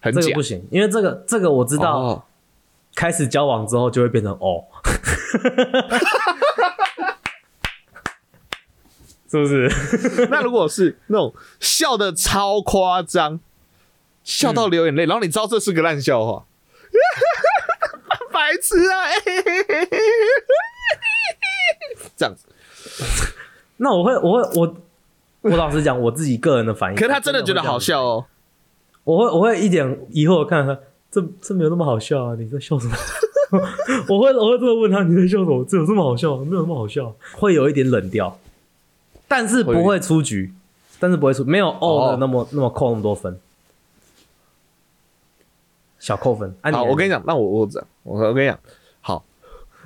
[0.03, 0.41] 这个不。
[0.41, 2.23] 行，因为这个这个我知道，哦
[2.95, 4.63] 开始交往之后就会变成哦，
[9.29, 9.69] 是不是？
[10.31, 13.39] 那如果是那种笑的超夸张，
[14.23, 16.45] 笑到流眼泪，然后你知道这是个烂笑话，
[18.31, 19.09] 白痴啊！
[22.15, 22.47] 这样子，
[23.77, 24.75] 那我会，我会，我
[25.41, 28.05] 我老实讲，我自己个人的反应，可是他真的觉得好笑哦。
[28.05, 28.25] 哦。
[29.03, 30.79] 我会，我会一点疑惑地看他，
[31.15, 32.35] 这这没有那么好笑啊！
[32.35, 32.93] 你在笑什么？
[34.09, 35.63] 我会，我会真的问他你在笑什么？
[35.63, 36.43] 这有这么好笑吗？
[36.43, 38.37] 没有那么好笑，会有一点冷掉，
[39.25, 40.53] 但是不会出局，
[40.99, 43.39] 但是不会出，没有哦的那么、那么扣那么多分，
[45.99, 46.53] 小扣分。
[46.59, 48.59] 啊、好，我跟你你讲，那我我讲，我我跟你讲，
[48.99, 49.23] 好，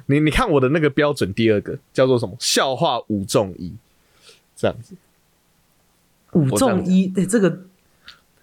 [0.07, 2.35] 你你看我的那个标准，第二个叫做什么？
[2.39, 3.75] 笑话五中一，
[4.55, 4.95] 这样子。
[6.31, 7.59] 五中一，对、这个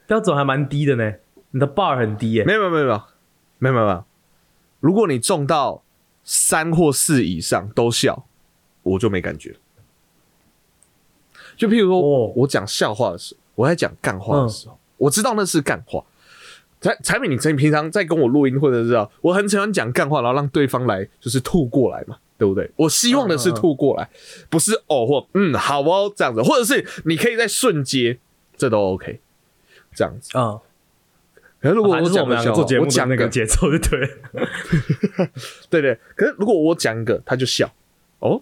[0.07, 1.15] 标准还蛮低的呢，
[1.51, 3.03] 你的 bar 很低耶、没有没有没有没有
[3.59, 4.05] 没有没有没有，
[4.81, 5.83] 如果你中到
[6.25, 8.27] 三或四以上都笑，
[8.83, 9.57] 我就没感觉。
[11.57, 16.05] 就譬如说，哦我讲笑话的时候，我在讲干话的时候，我知道那是干话。
[16.79, 22.71] 产产品，你你平常在跟我录音，或者是啊，我很喜欢讲干话，然后让对方来就是吐过来嘛，对不对？
[22.77, 24.09] 我希望的是吐过来，
[24.51, 28.19] 不是哦或嗯好哦这样子，或者是你可以在瞬间，
[28.59, 29.21] 这都 OK，
[29.95, 30.31] 这样子。
[30.37, 30.61] 嗯，
[31.67, 34.09] 可是如果反正就是我讲个笑话们两个做节，目的我讲那个节奏就对了。
[35.69, 37.69] 对对，可是如果我讲一个，他就笑，
[38.21, 38.41] 哦，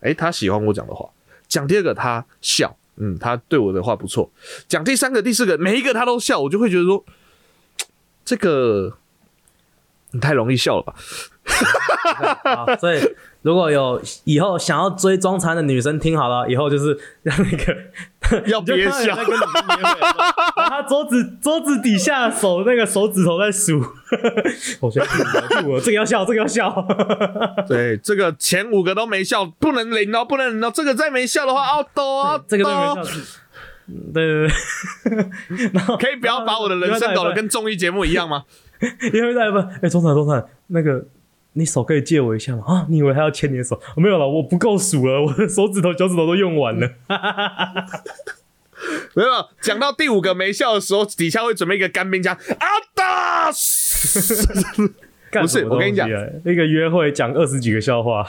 [0.00, 1.10] 哎，他喜欢我讲的话；
[1.46, 4.30] 讲第二个，他笑，嗯，他对我的话不错；
[4.66, 7.04] 讲第三个、第四个，每一个他都笑，我就会觉得说，
[8.24, 8.96] 这个
[10.12, 10.94] 你太容易笑了吧？
[12.42, 17.76] 好，所以如果有以后想要追装残的女生，听好了，以后就是让那个
[18.46, 19.14] 要 你就憋笑
[20.56, 23.78] 他桌子桌子底下手那个手指头在数，
[24.80, 26.86] 我觉得第五个第五个这个要笑，这个要笑，
[27.68, 30.72] 对，这个前五个都没笑，不能零哦，不能零哦。
[30.74, 33.02] 这个再没笑的话，奥多哦，这个都没哦笑
[34.14, 38.44] 对对对， 然后可以不要把我的人生搞得跟综艺节目一样吗？
[39.12, 41.04] 因为在不，哎，中产中产，那个
[41.52, 42.64] 你手可以借我一下吗？
[42.66, 43.78] 啊，你以为他要牵你的手？
[43.96, 46.88] 没有了，我不够数了，我的手指头、脚趾头都用完了。
[49.16, 53.50] 没有，讲到第五个没笑的时候，底下会准备一个干冰枪，阿达。
[55.40, 56.08] 不是我跟你讲
[56.44, 58.26] 那个约会讲二十几个笑话，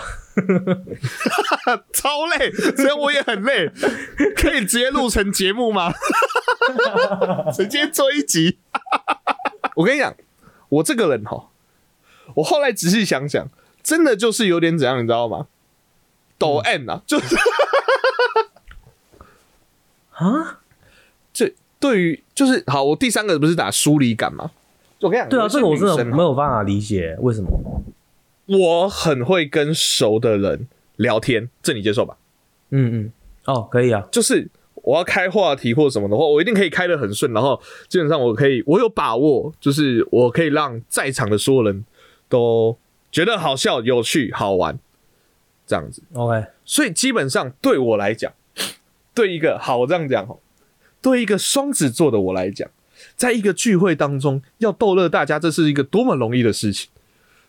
[1.94, 3.70] 超累，所以我也很累。
[4.36, 5.94] 可以直接录成节目吗？
[7.54, 8.60] 直接做一集。
[9.76, 10.16] 我跟你讲，
[10.70, 11.50] 我这个人哈，
[12.36, 13.48] 我后来仔细想想，
[13.84, 15.48] 真的就是有点怎样，你知道吗？
[16.38, 17.36] 抖 M 啊，就是
[20.14, 20.60] 啊？
[21.38, 24.50] 这对于就是好，我第三个不是打疏离感吗？
[25.02, 27.84] 我跟你讲，对啊，这个我真的没有办法理解，为什么？
[28.48, 32.18] 我很会跟熟的人聊天，这你接受吧？
[32.72, 33.12] 嗯嗯，
[33.46, 34.50] 哦，可以啊，就是
[34.82, 41.86] 我要开话题或什么的话，我一定可以开的很顺，然后基本上我可以，我有把握，就是我可以让在场的所有人
[42.28, 42.76] 都
[43.12, 44.80] 觉得好笑、有趣、好玩，
[45.68, 46.02] 这样子。
[46.14, 48.34] OK，所以基本上对我来讲，
[49.14, 50.40] 对一个好我这样讲哦，
[51.08, 52.70] 对一个双子座的我来讲，
[53.16, 56.90] 在一个聚会当中要逗乐大家，这是一个多么容易的事情。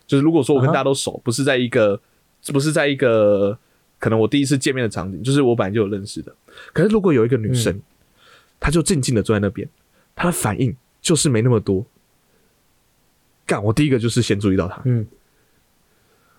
[0.06, 2.00] 就是如果说我跟大家都熟，不是在一个，
[2.52, 3.58] 不是在一个
[3.98, 6.32] 可能我第一次见面的场景，就是我本来就有认识的。
[6.72, 7.80] 可是如果有一个女生，
[8.60, 9.68] 她就静静的坐在那边，
[10.14, 11.84] 她的反应就是没那么多。
[13.44, 15.04] 干，我第一个就是先注意到她，嗯，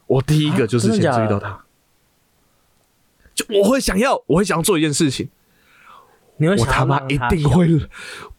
[0.08, 1.66] 我第一个就是先注意到她。
[3.36, 5.30] 就我会想要，我会想要做一件事情，
[6.40, 7.68] 你会我他妈一定会，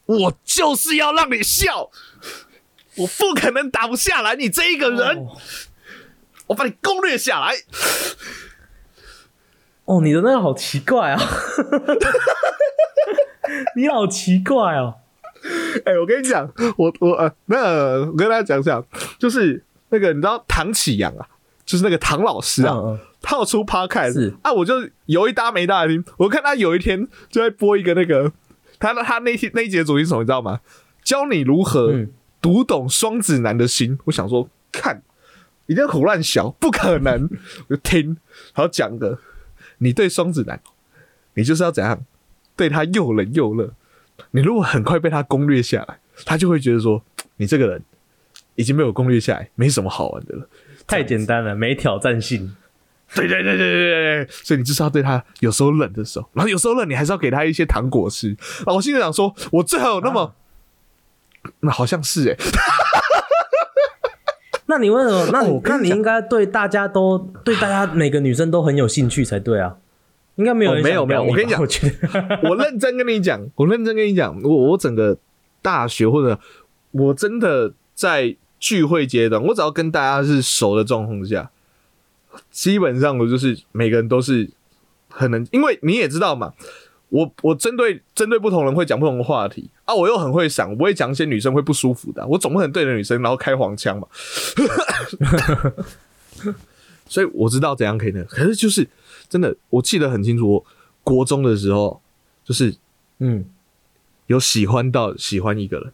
[0.06, 1.90] 我就是要让你笑，
[2.96, 5.36] 我不可能打不下来你这一个人，哦
[6.48, 7.54] 我把你攻略下来。
[9.84, 11.20] 哦，你的那个好奇怪啊！
[13.76, 14.96] 你好奇怪哦。
[15.84, 18.84] 哎、我跟你讲，我我呃，那个我跟大家讲讲，
[19.16, 21.26] 就是那个你知道唐启阳啊，
[21.64, 26.04] 就是那个唐老师啊，嗯嗯他有出 podcast 是啊，我就有一搭没搭的听。
[26.16, 28.32] 我看他有一天就在播一个那个
[28.78, 30.60] 他他那天那一节主题是什么，你知道吗？
[31.02, 33.98] 教你如何嗯读懂双子男的心。
[34.04, 35.02] 我想说，看
[35.66, 37.28] 一定胡乱想，不可能。
[37.68, 38.16] 我就听，
[38.54, 39.18] 然后讲的，
[39.78, 40.60] 你对双子男，
[41.34, 42.04] 你就是要怎样
[42.56, 43.74] 对他又冷又热。
[44.32, 47.02] 你如果很快被他攻略下来，他就会觉得说，
[47.36, 47.82] 你这个人
[48.54, 50.48] 已经被我攻略下来，没什么好玩的了。
[50.86, 52.54] 太简单了，没挑战性。
[53.16, 58.28] 对对对对对对对，所以你就是要对他有时候冷的时候，然后有时候冷，你还是要给他一些糖果吃。
[58.28, 60.34] 然后我心里想说，我最好有那么，
[61.60, 62.36] 那好像是哎、
[64.66, 65.26] 那你为什么？
[65.32, 69.76] 那你、哦我那你应该对大家都对大家每个女生都很有兴趣才对啊。
[70.36, 75.18] 应该没有哦没有没有我跟你讲我觉得 我认真跟你讲，我认真跟你讲，我我整个
[75.60, 76.38] 大学或者
[76.92, 81.50] 我真的在聚会阶段，我只要跟大家是熟的状况下，
[82.50, 84.50] 基本上我就是每个人都是
[85.08, 86.52] 很能，因为你也知道嘛，
[87.08, 94.06] 我我针对针对不同人会讲不同的话题啊，我又很会想，我不会讲一些女生会不舒服的啊、我总不可能对着女生然后开黄腔嘛，
[97.08, 98.88] 所以我知道怎样可以呢，可是就是
[99.28, 100.64] 真的，我记得很清楚，我
[101.02, 102.00] 国中的时候
[102.44, 102.74] 就是
[103.18, 103.44] 嗯。
[104.26, 105.92] 有喜欢到喜欢一个人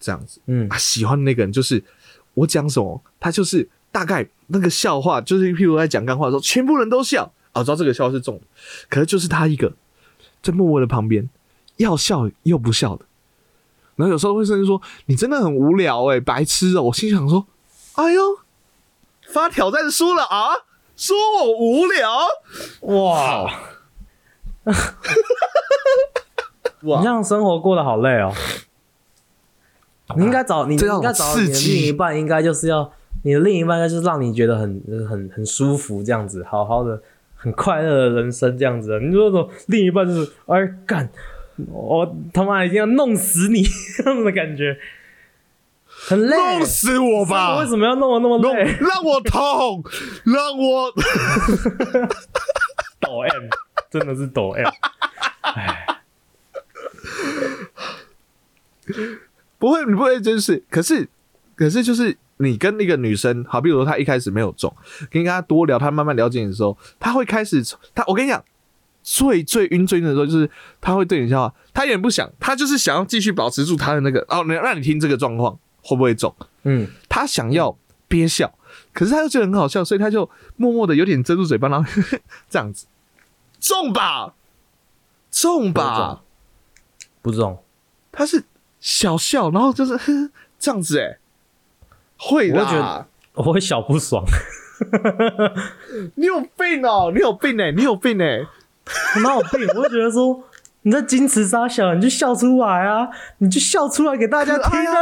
[0.00, 0.40] 这样子。
[0.46, 0.66] 嗯。
[0.70, 1.84] 啊，喜欢的那个人就是
[2.32, 8.42] 我讲什么，他就是大概那个笑话，就是譬如在讲干话的时候，全部人都笑啊，我知道这个笑话是中的，
[8.88, 9.72] 可是就是他一个
[10.42, 11.28] 在默默的旁边
[11.76, 13.04] 要笑又不笑的，
[13.96, 17.46] 然后有时候会甚至说你真的很无聊哎、白痴哦、我心想说，
[17.94, 18.38] 哎呦，
[19.28, 20.48] 发挑战书了啊，
[20.96, 22.26] 说我无聊
[22.82, 23.44] 哇，
[26.82, 28.32] 哇 你这样生活过得好累哦。
[30.16, 32.92] 你应该找你这样应该找你的刺激另一半，应该就是要
[33.26, 37.02] 你的另一半，就是让你觉得很很很舒服，这样子，好好的
[37.34, 39.00] 很快乐的人生这样子。
[39.00, 41.10] 你说说另一半就是哎干，
[41.72, 43.64] 我他妈一定要弄死你
[43.98, 44.78] 这样子的感觉，
[45.88, 46.36] 很累。
[46.36, 47.58] 弄死我吧！
[47.58, 48.62] 为什么要弄得那么弄累？
[48.62, 49.82] 让我痛，
[50.24, 50.92] 让我
[53.00, 53.48] 抖 M
[53.90, 54.68] 真的是抖 M，
[55.40, 55.84] 哎
[59.58, 61.08] 不会，你不会真是，可是
[61.56, 64.74] 可是就是你跟那个女生，好，比如说她一开始没有中，
[65.10, 67.62] 跟她多聊，她慢慢了解你的时候，她会开始，
[67.94, 68.44] 她我跟你讲，
[69.02, 77.76] 最最晕最晕的时候就是她会对你笑话，她有点不想，她就是想要继续保持住她的那个哦，让让你听这个状况会不会中，嗯，她想要
[78.08, 78.52] 憋笑，
[78.92, 81.90] 可是她又觉得很好笑，所以她就默默的有点遮住嘴巴，然后
[82.50, 82.86] 这样子，
[83.60, 84.34] 中吧，
[85.30, 86.22] 中吧，
[87.22, 87.62] 不中，
[88.12, 88.44] 她是
[88.80, 91.18] 小笑，然后就是呵 这样子、欸，
[92.16, 93.06] 会我会觉啦得。
[93.34, 94.24] 我会小不爽，
[96.14, 97.12] 你有病哦！
[97.14, 98.40] 你有病哎、你有病哎、
[99.22, 99.68] 哪有病？
[99.74, 100.42] 我会觉得说
[100.82, 104.94] 你在矜持傻小，你就笑出来啊，你就笑出来给大家听啊。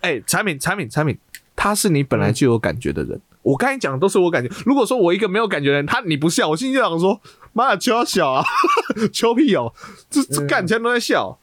[0.00, 1.18] 哎、产品产品产品，
[1.54, 3.20] 他是你本来就有感觉的人。
[3.42, 4.50] 我刚才讲的都是我感觉。
[4.64, 7.20] 如果说我一个没有感觉的人，他你不笑，我心里就想说：
[7.52, 8.42] 妈的，求小啊，
[9.12, 9.74] 求屁哦，
[10.08, 11.38] 这这干全都在笑。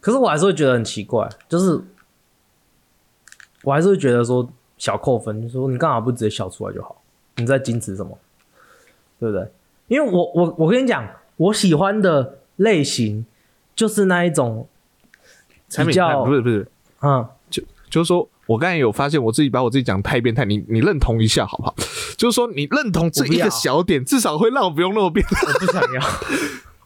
[0.00, 1.82] 可是我还是会觉得很奇怪，就是
[3.62, 7.00] 我还是会觉得说小扣分，就说你干嘛不直接笑出来就好？
[7.36, 8.18] 你在矜持什么？
[9.18, 9.46] 对不对？
[9.88, 13.26] 因为我我我跟你讲，我喜欢的类型
[13.74, 14.68] 就是那一种，
[15.86, 16.66] 比较不是不是，
[17.02, 21.74] 嗯，就就是说我刚才有发现我自己把我自己讲得太变态，你你认同一下好不好？
[22.16, 25.46] 就是说你认同这一个小点，至少会让我不用那么变态。
[25.46, 26.02] 我不想要，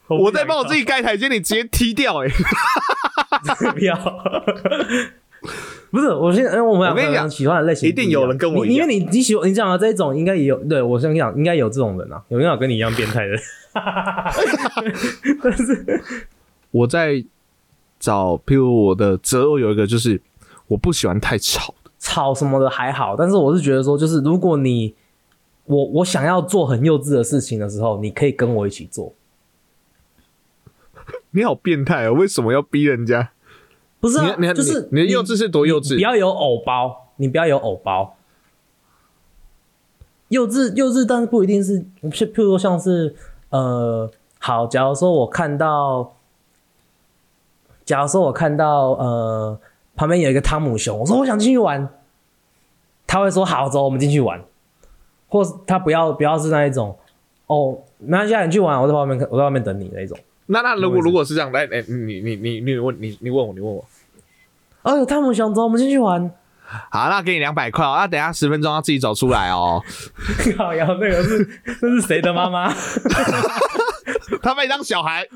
[0.17, 3.95] 我在帮我自己盖台阶，你直接踢掉哎、己 不要。
[5.91, 13.41] 不是，我现在因为我们两我跟你讲喜欢的类型一定有人跟我一样因为你你喜欢你讲的这一种，应该也有对我跟你讲，应该有这种人啊，有没有跟你一样变态的人。
[15.43, 16.03] 但是
[16.73, 17.25] 我在
[18.01, 20.21] 找，譬如我的择偶有一个就是
[20.67, 24.95] 我不喜欢太吵的，吵什么的还好，但是我是觉得说，就是如果你
[25.67, 29.15] 我我想要做很幼稚的事情的时候，你可以跟我一起做。
[31.31, 32.15] 你好变态哦！
[32.15, 33.31] 为什么要逼人家？
[34.05, 38.15] 不是啊你，你就是你你的幼稚是多幼稚你不要有偶包，你不要有偶包。
[40.29, 43.15] 幼稚幼稚，但是不一定是，譬譬如说像是
[43.49, 46.15] 呃，好，假如说我看到，
[47.87, 49.59] 假如说我看到呃
[49.97, 51.89] 旁边有一个汤姆熊，我说我想进去玩，
[53.07, 54.39] 他会说好，走，我们进去玩，
[55.31, 56.95] 或是他不要不要是那一种，
[57.47, 60.19] 哦，没关系，啊，你去玩，我在外面，我在外面等你那一种。
[60.47, 63.83] 那那如果如果是这样，来，哎，你你你你问你你问我，你问我，
[64.85, 66.31] 哦，有汤姆熊，走，我们进去玩。
[66.91, 69.83] 好，那给你两百块哦，那等一下十分钟要自己走出来哦。
[70.57, 72.73] 靠呀，那个是那是谁的妈妈？
[74.43, 75.27] 他把你当小孩，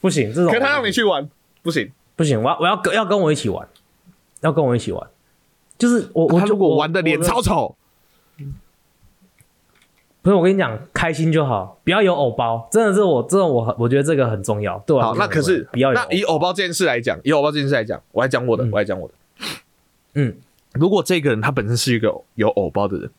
[0.00, 1.28] 不行，这种可他让你去玩，
[1.62, 1.90] 不行。
[2.14, 3.66] 不行，我要我要跟要跟我一起玩，
[4.40, 5.06] 要跟我一起玩。
[5.78, 7.74] 就是我我他如果我玩的脸超丑，
[10.22, 12.68] 不是我跟你讲，开心就好，不要有偶包。
[12.70, 14.78] 真的是我，真的我我觉得这个很重要。
[14.86, 19.14] 对好，那可是不要有那以偶包这件事来讲，以偶包这件事来讲，我来讲我的，嗯我来讲我的。
[20.14, 20.36] 嗯，
[20.74, 23.10] 如果这个人他本身是一个有偶包的人，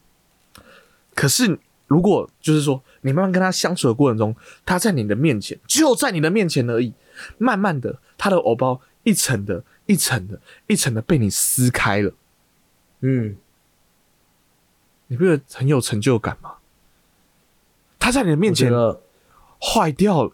[1.14, 4.34] 可是如果就是说你慢慢跟他相处的过程中，
[4.66, 6.94] 他在你的面前，就在你的面前而已，
[7.38, 12.14] 慢慢的他的偶包一层的、一层的、一层的被你撕开了，
[13.02, 13.36] 嗯，
[15.08, 16.54] 你不觉得很有成就感吗？
[18.04, 18.70] 他在你的面前
[19.62, 20.34] 坏掉了，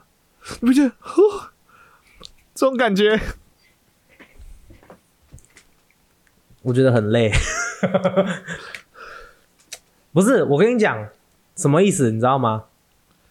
[0.60, 0.92] 你不觉得？
[0.98, 1.52] 呵
[2.56, 3.22] 这种感觉，
[6.64, 7.32] 我觉得很累。
[10.12, 11.10] 不是，我跟你讲
[11.56, 12.66] 什么意思，你知道吗？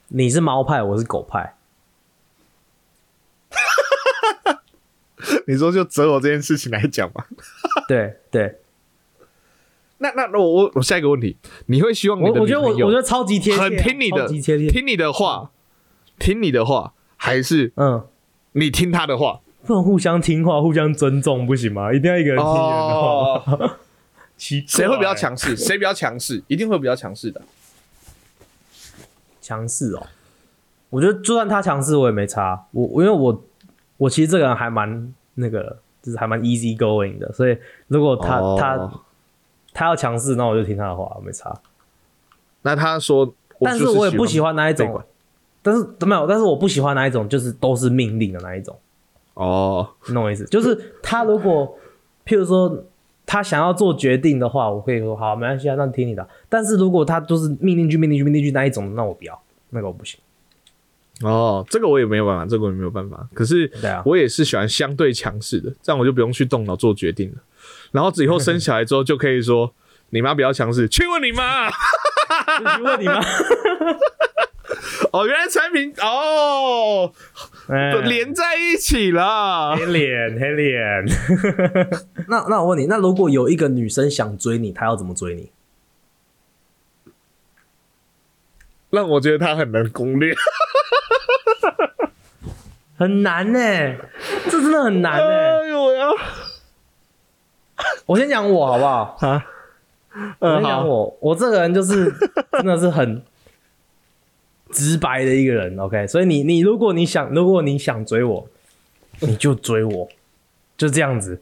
[0.06, 1.56] 你是猫派，我是狗派。
[5.48, 7.24] 你说就择偶这件事情来讲嘛？
[7.88, 8.60] 对对，
[9.98, 14.28] 那那那我我我下一个问题，你会希望你的我我觉得我我觉得超级贴切啊，很听你的。
[14.68, 15.50] 听你的话，
[16.18, 18.04] 听你的话，还是嗯，
[18.52, 19.40] 你听他的话？
[19.66, 21.92] 不能互相听话，互相尊重，不行吗？
[21.92, 23.00] 一定要一个人听人的话。
[23.00, 23.76] 哦，
[24.38, 25.56] 谁会比较强势？
[25.56, 26.42] 谁比较强势？
[26.46, 27.42] 一定会比较强势的。
[29.40, 30.06] 强势哦，
[30.90, 32.66] 我觉得就算他强势，我也没差。
[32.70, 33.44] 我我因为我
[33.96, 37.58] 我其实这个人还蛮那个的，就是还蛮 easy going 的，所以
[37.88, 38.90] 如果他、哦他
[39.78, 41.56] 他要强势，那我就听他的话，没差。
[42.62, 45.00] 那他说，但是我也不喜欢那一种，
[45.62, 48.76] 但是没有，但是我不喜欢那一种，就是都是命令的那一种，
[49.34, 50.44] 哦，你懂我意思？
[50.46, 51.78] 就是他如果
[52.26, 52.84] 譬如说
[53.24, 56.28] 他想要做决定的话，我可以说好，没关系啊，那听你的。
[56.48, 60.18] 但是如果他都是命令句、命令句、命令句那一种，那我不要，那个我不行。
[61.22, 63.28] 哦，这个我也没有办法，这个我也没有办法。
[63.32, 63.70] 可是
[64.04, 67.36] 我也是喜欢相对强势的，这样我就不用去动脑做决定了。
[67.92, 69.74] 然后以后生小孩之后就可以说，
[70.10, 71.70] 你妈比较强势，去问你妈。
[71.70, 73.20] 去问你妈？
[75.12, 77.10] 哦，原来产品哦，
[77.68, 79.74] 哎都连在一起了。
[79.74, 81.06] 黑脸黑脸。
[82.28, 85.50] 那那我问你，那如果有一个女生想追你，她要怎么追你？
[88.90, 90.34] 让我觉得她很能攻略。
[92.98, 93.58] 很难呢、
[94.50, 96.10] 这真的很难呢、哎呦我要
[98.06, 99.16] 我先讲我好不好？
[99.20, 99.46] 啊！
[100.40, 102.12] 我讲我，我这个人就是
[102.52, 103.22] 真的是很
[104.70, 106.06] 直白的一个人，OK。
[106.06, 108.48] 所以你你如果你想如果你想追我，
[109.20, 110.08] 你就追我，
[110.76, 111.40] 就这样子，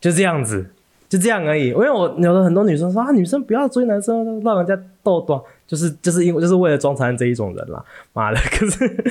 [0.00, 0.70] 就这样子，
[1.08, 1.68] 就这样而已。
[1.68, 7.82] 因为我有的很多女生说啊，女生不要追男生，让人家逗短，就是就是因为就是为了装残这一种人啦，
[8.12, 8.38] 妈的！
[8.50, 9.04] 可是。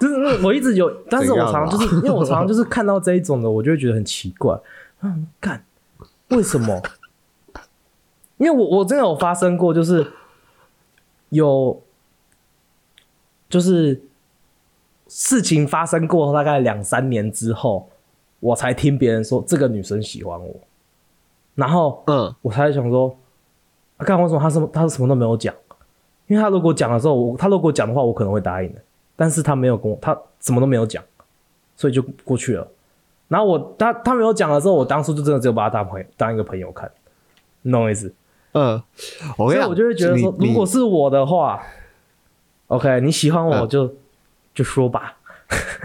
[0.00, 4.58] 就是我一直有， 但是我常常就是因为我常常就是看到这一种的，我就会觉得很奇怪，
[5.02, 5.64] 嗯，干，
[6.28, 6.80] 为什么？
[8.36, 10.06] 因为我我真的有发生过，就是
[11.30, 11.82] 有，
[13.48, 14.00] 就是
[15.08, 17.88] 事情发生过大概两三年之后，
[18.38, 20.54] 我才听别人说这个女生喜欢我，
[21.56, 23.18] 然后嗯，我才想说，
[23.96, 25.52] 啊，干、为什么他什么他什么都没有讲？
[26.28, 28.80] 因为他如果讲的时候，我他如果讲的话，我可能会答应的，
[29.20, 31.02] 但是他没有跟我，他什么都没有讲，
[31.76, 32.68] 所以就过去了。
[33.26, 36.88] 然后我他他没有讲的时候，我当初就真的只有把他当朋友当一个朋友看，
[37.62, 38.14] 你懂我意思？
[38.52, 38.80] 嗯，
[39.36, 41.60] 所以我就会觉得说，如果是我的话
[42.68, 43.96] ，OK，你喜欢我嗯就、
[44.54, 45.16] 就说吧，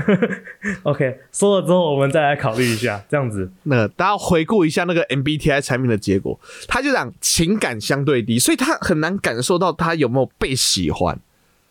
[0.83, 3.51] OK，说了之后我们再来考虑一下，这样子。
[3.63, 11.19] 那大家回顾一下那个 MBTI 产品的结果，他就讲情感相对低，所以他很难感受到他有没有被喜欢。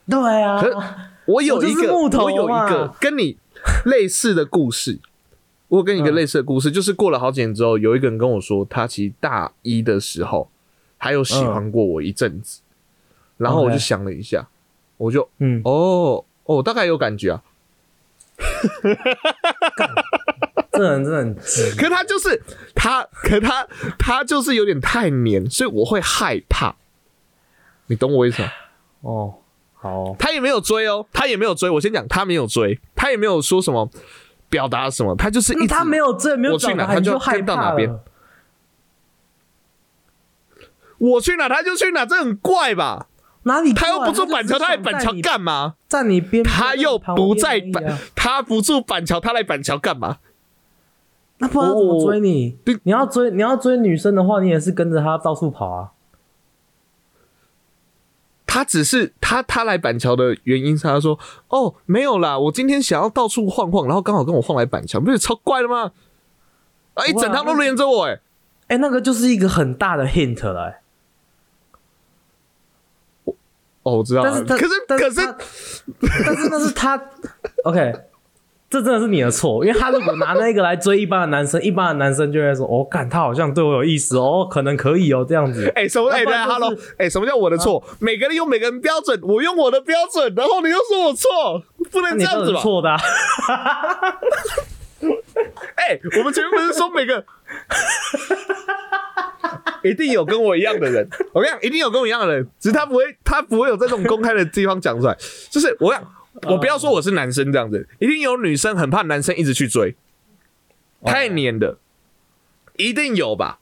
[0.06, 0.60] 对啊
[1.26, 3.38] 我有一个，我有一个跟你
[3.84, 4.98] 类似的故事。
[5.68, 10.50] 我有跟你一个嗯类似的故事，就是过了好几年之后，有一个人跟我说，他其实大一的时候
[10.98, 12.60] 还有喜欢过我一阵子，
[13.38, 14.46] 然后我就想了一下，
[14.98, 17.42] 我就嗯，哦哦，大概有感觉啊。
[20.72, 21.40] 这人真的。
[21.78, 22.42] 可他就是
[22.74, 23.66] 他，可他
[23.98, 26.76] 他就是有点太黏，所以我会害怕。
[27.86, 28.48] 你懂我意思吗？
[29.00, 29.41] 哦，好
[29.82, 31.68] 哦他也没有追哦，他也没有追。
[31.68, 33.88] 我先讲，他没有追，他也没有说什么
[34.48, 37.98] 表达什么，他就是一直他没有追没有我去哪他就跟到哪边
[40.98, 43.08] 我去哪他就去哪，这很怪吧？
[43.44, 45.74] 哪里他又不住住板桥，他来板桥干嘛？
[45.88, 50.18] 在你边，他又不在板他不住板桥，他来板桥干嘛？
[51.38, 52.78] 那不然要怎么追你对？
[52.84, 55.90] 你要追你要追女生的话，你也是跟着他到处跑啊。
[58.52, 65.92] 他只是他他来板桥的原因是他说哦没有啦，我今天想要到处晃晃，然后刚好跟我晃来板桥，不是超怪的吗？
[66.92, 68.20] 啊，一整趟都连着我哎、
[68.68, 70.78] 哎、那个就是一个很大的 hint 了、欸。
[73.84, 75.34] 哦，我知道啊，但是，可是可是
[76.26, 77.02] 但是那是他
[77.64, 77.94] ，OK，
[78.72, 85.70] 这真的是你的错，因为他如果拿那个来追一般的男生，一般的男生就会说，哦，干，他好像对我有意思哦，可能可以哦，这样子。
[85.76, 86.08] 哎、什么？
[86.10, 87.84] 哎、对那不然就是，Hello，哎、什么叫我的错？
[87.98, 92.56] 每个人有每个人标准，我用我的标准，然后你又说我错，不能这样子吧？
[92.56, 92.96] 是错的、啊，
[95.76, 97.22] 哎、我们前面不是说每个
[99.84, 105.14] 一定有跟我一样的人，我跟你讲，一定有跟我一样的人，只是他不会，他不会有在这种公开的地方讲出来。
[105.50, 106.02] 就是我讲，
[106.48, 109.96] 我不要说我是男生这样子，一定有女生很怕男生一直去追，
[111.04, 111.78] 太黏的，
[112.76, 113.60] 一定有吧？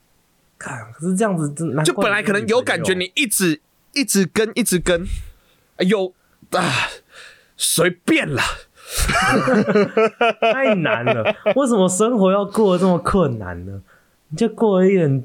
[0.59, 3.61] 看，可是这样子真就本来可能有感觉，你你一直
[3.95, 5.07] 一直跟一直跟，
[5.76, 6.12] 哎有
[6.51, 6.89] 啊，
[7.57, 8.43] 随便啦。
[10.53, 11.35] 太难了。
[11.55, 13.81] 为什么生活要过得这么困难呢？
[14.28, 15.24] 你就过得一点，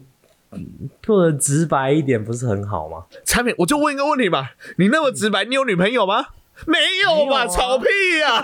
[0.51, 3.06] 嗯过得直白一点，不是很好吗？
[3.24, 6.28] 产品，我就问一个问题吧，你那么直白，你有女朋友吗？
[6.66, 7.86] 没有吧，没有啊吵屁
[8.20, 8.43] 呀、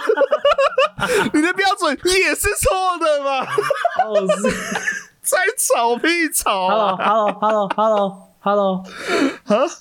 [1.34, 3.42] 你的标准也是错的嘛，
[4.06, 4.44] 哦，是
[5.22, 8.84] 在吵屁吵啊！，Hello，Hello，Hello，Hello，Hello，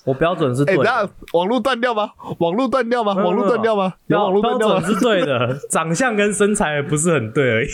[0.05, 2.13] 我标准是哎、对的，网络断掉吗？
[2.39, 3.15] 网络断掉吗？
[3.15, 3.95] 网络断掉吗？
[4.07, 4.81] 有网络标断掉吗？
[4.87, 7.69] 准是对的， 长相跟身材不是很对而已。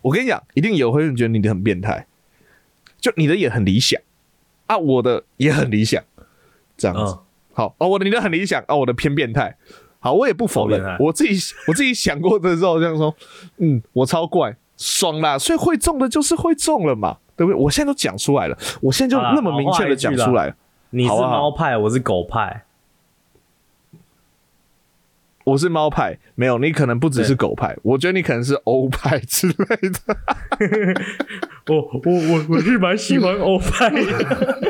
[0.00, 2.06] 我跟你讲，一定有会觉得你的很变态，
[3.00, 4.00] 就你的也很理想
[4.66, 6.02] 啊，我的也很理想，
[6.76, 7.12] 这样子。
[7.12, 7.18] 嗯，
[7.52, 9.56] 好哦，我的你的很理想哦，我的偏变态。
[9.98, 13.14] 好，我也不否认我自己我自己想过的时候，这样说，
[13.58, 17.60] 嗯，我超怪，爽啦，所以会中的就是会中了嘛，对不对？
[17.60, 20.56] 我现在都讲出来了，我现在就那么明确的讲出来了，
[20.90, 22.64] 你是猫派，我是狗派。
[25.44, 30.16] 我是猫派，没有，你可能不只是狗派，我觉得你可能是欧派之类的。
[31.68, 34.62] 我我我我是蛮喜欢欧派的。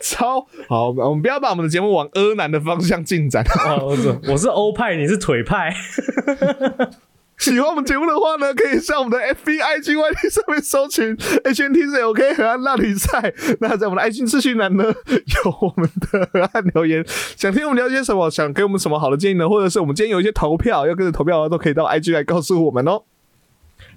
[0.00, 3.44] 操 超好，我们不要把我们的节目往阿南的方向进展。
[3.68, 5.74] 哦，我是我是欧派，你是腿派。
[7.38, 13.32] 喜欢我们节目的话呢，可以上我们的 F B I G Y T 上面搜寻 H N T C O K 河岸拉比赛。
[13.60, 17.04] 那在我们的爱心资讯栏呢，有我们的河岸留言。
[17.36, 19.48] 想听我们聊些什么，想给我们什么好的建议呢？
[19.48, 23.02] 或者是我们今天有一些投票要跟着投票的话，都可以到 I G 来告诉我们哦。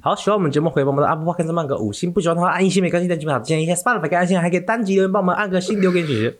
[0.02, 6.36] 好，喜欢我们节目，回我们的 Apple Podcast 按个五星；不喜欢的话，按一星没关系，但基本上建议一下 Spotify 给按星，还可以单击留言帮我们按个星留给姐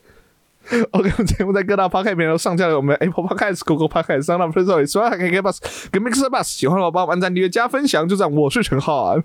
[0.92, 5.10] OK，我们节目在各大 Podcast 平台都上架了，我们 Apple Podcast、Google Podcast、s o u n d c l o u d
[5.10, 5.58] 还可以 Bus
[5.92, 6.44] 跟 Mixer Bus。
[6.44, 8.08] 喜欢的话，帮我们按赞、订阅、加分享。
[8.08, 9.18] 就这样，我是陈浩，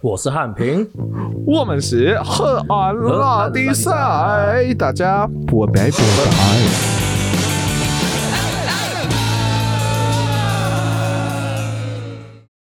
[0.00, 0.86] 我是汉平，
[1.46, 3.92] 我们是河安拉迪赛，
[4.78, 6.89] 大家拜拜拜拜。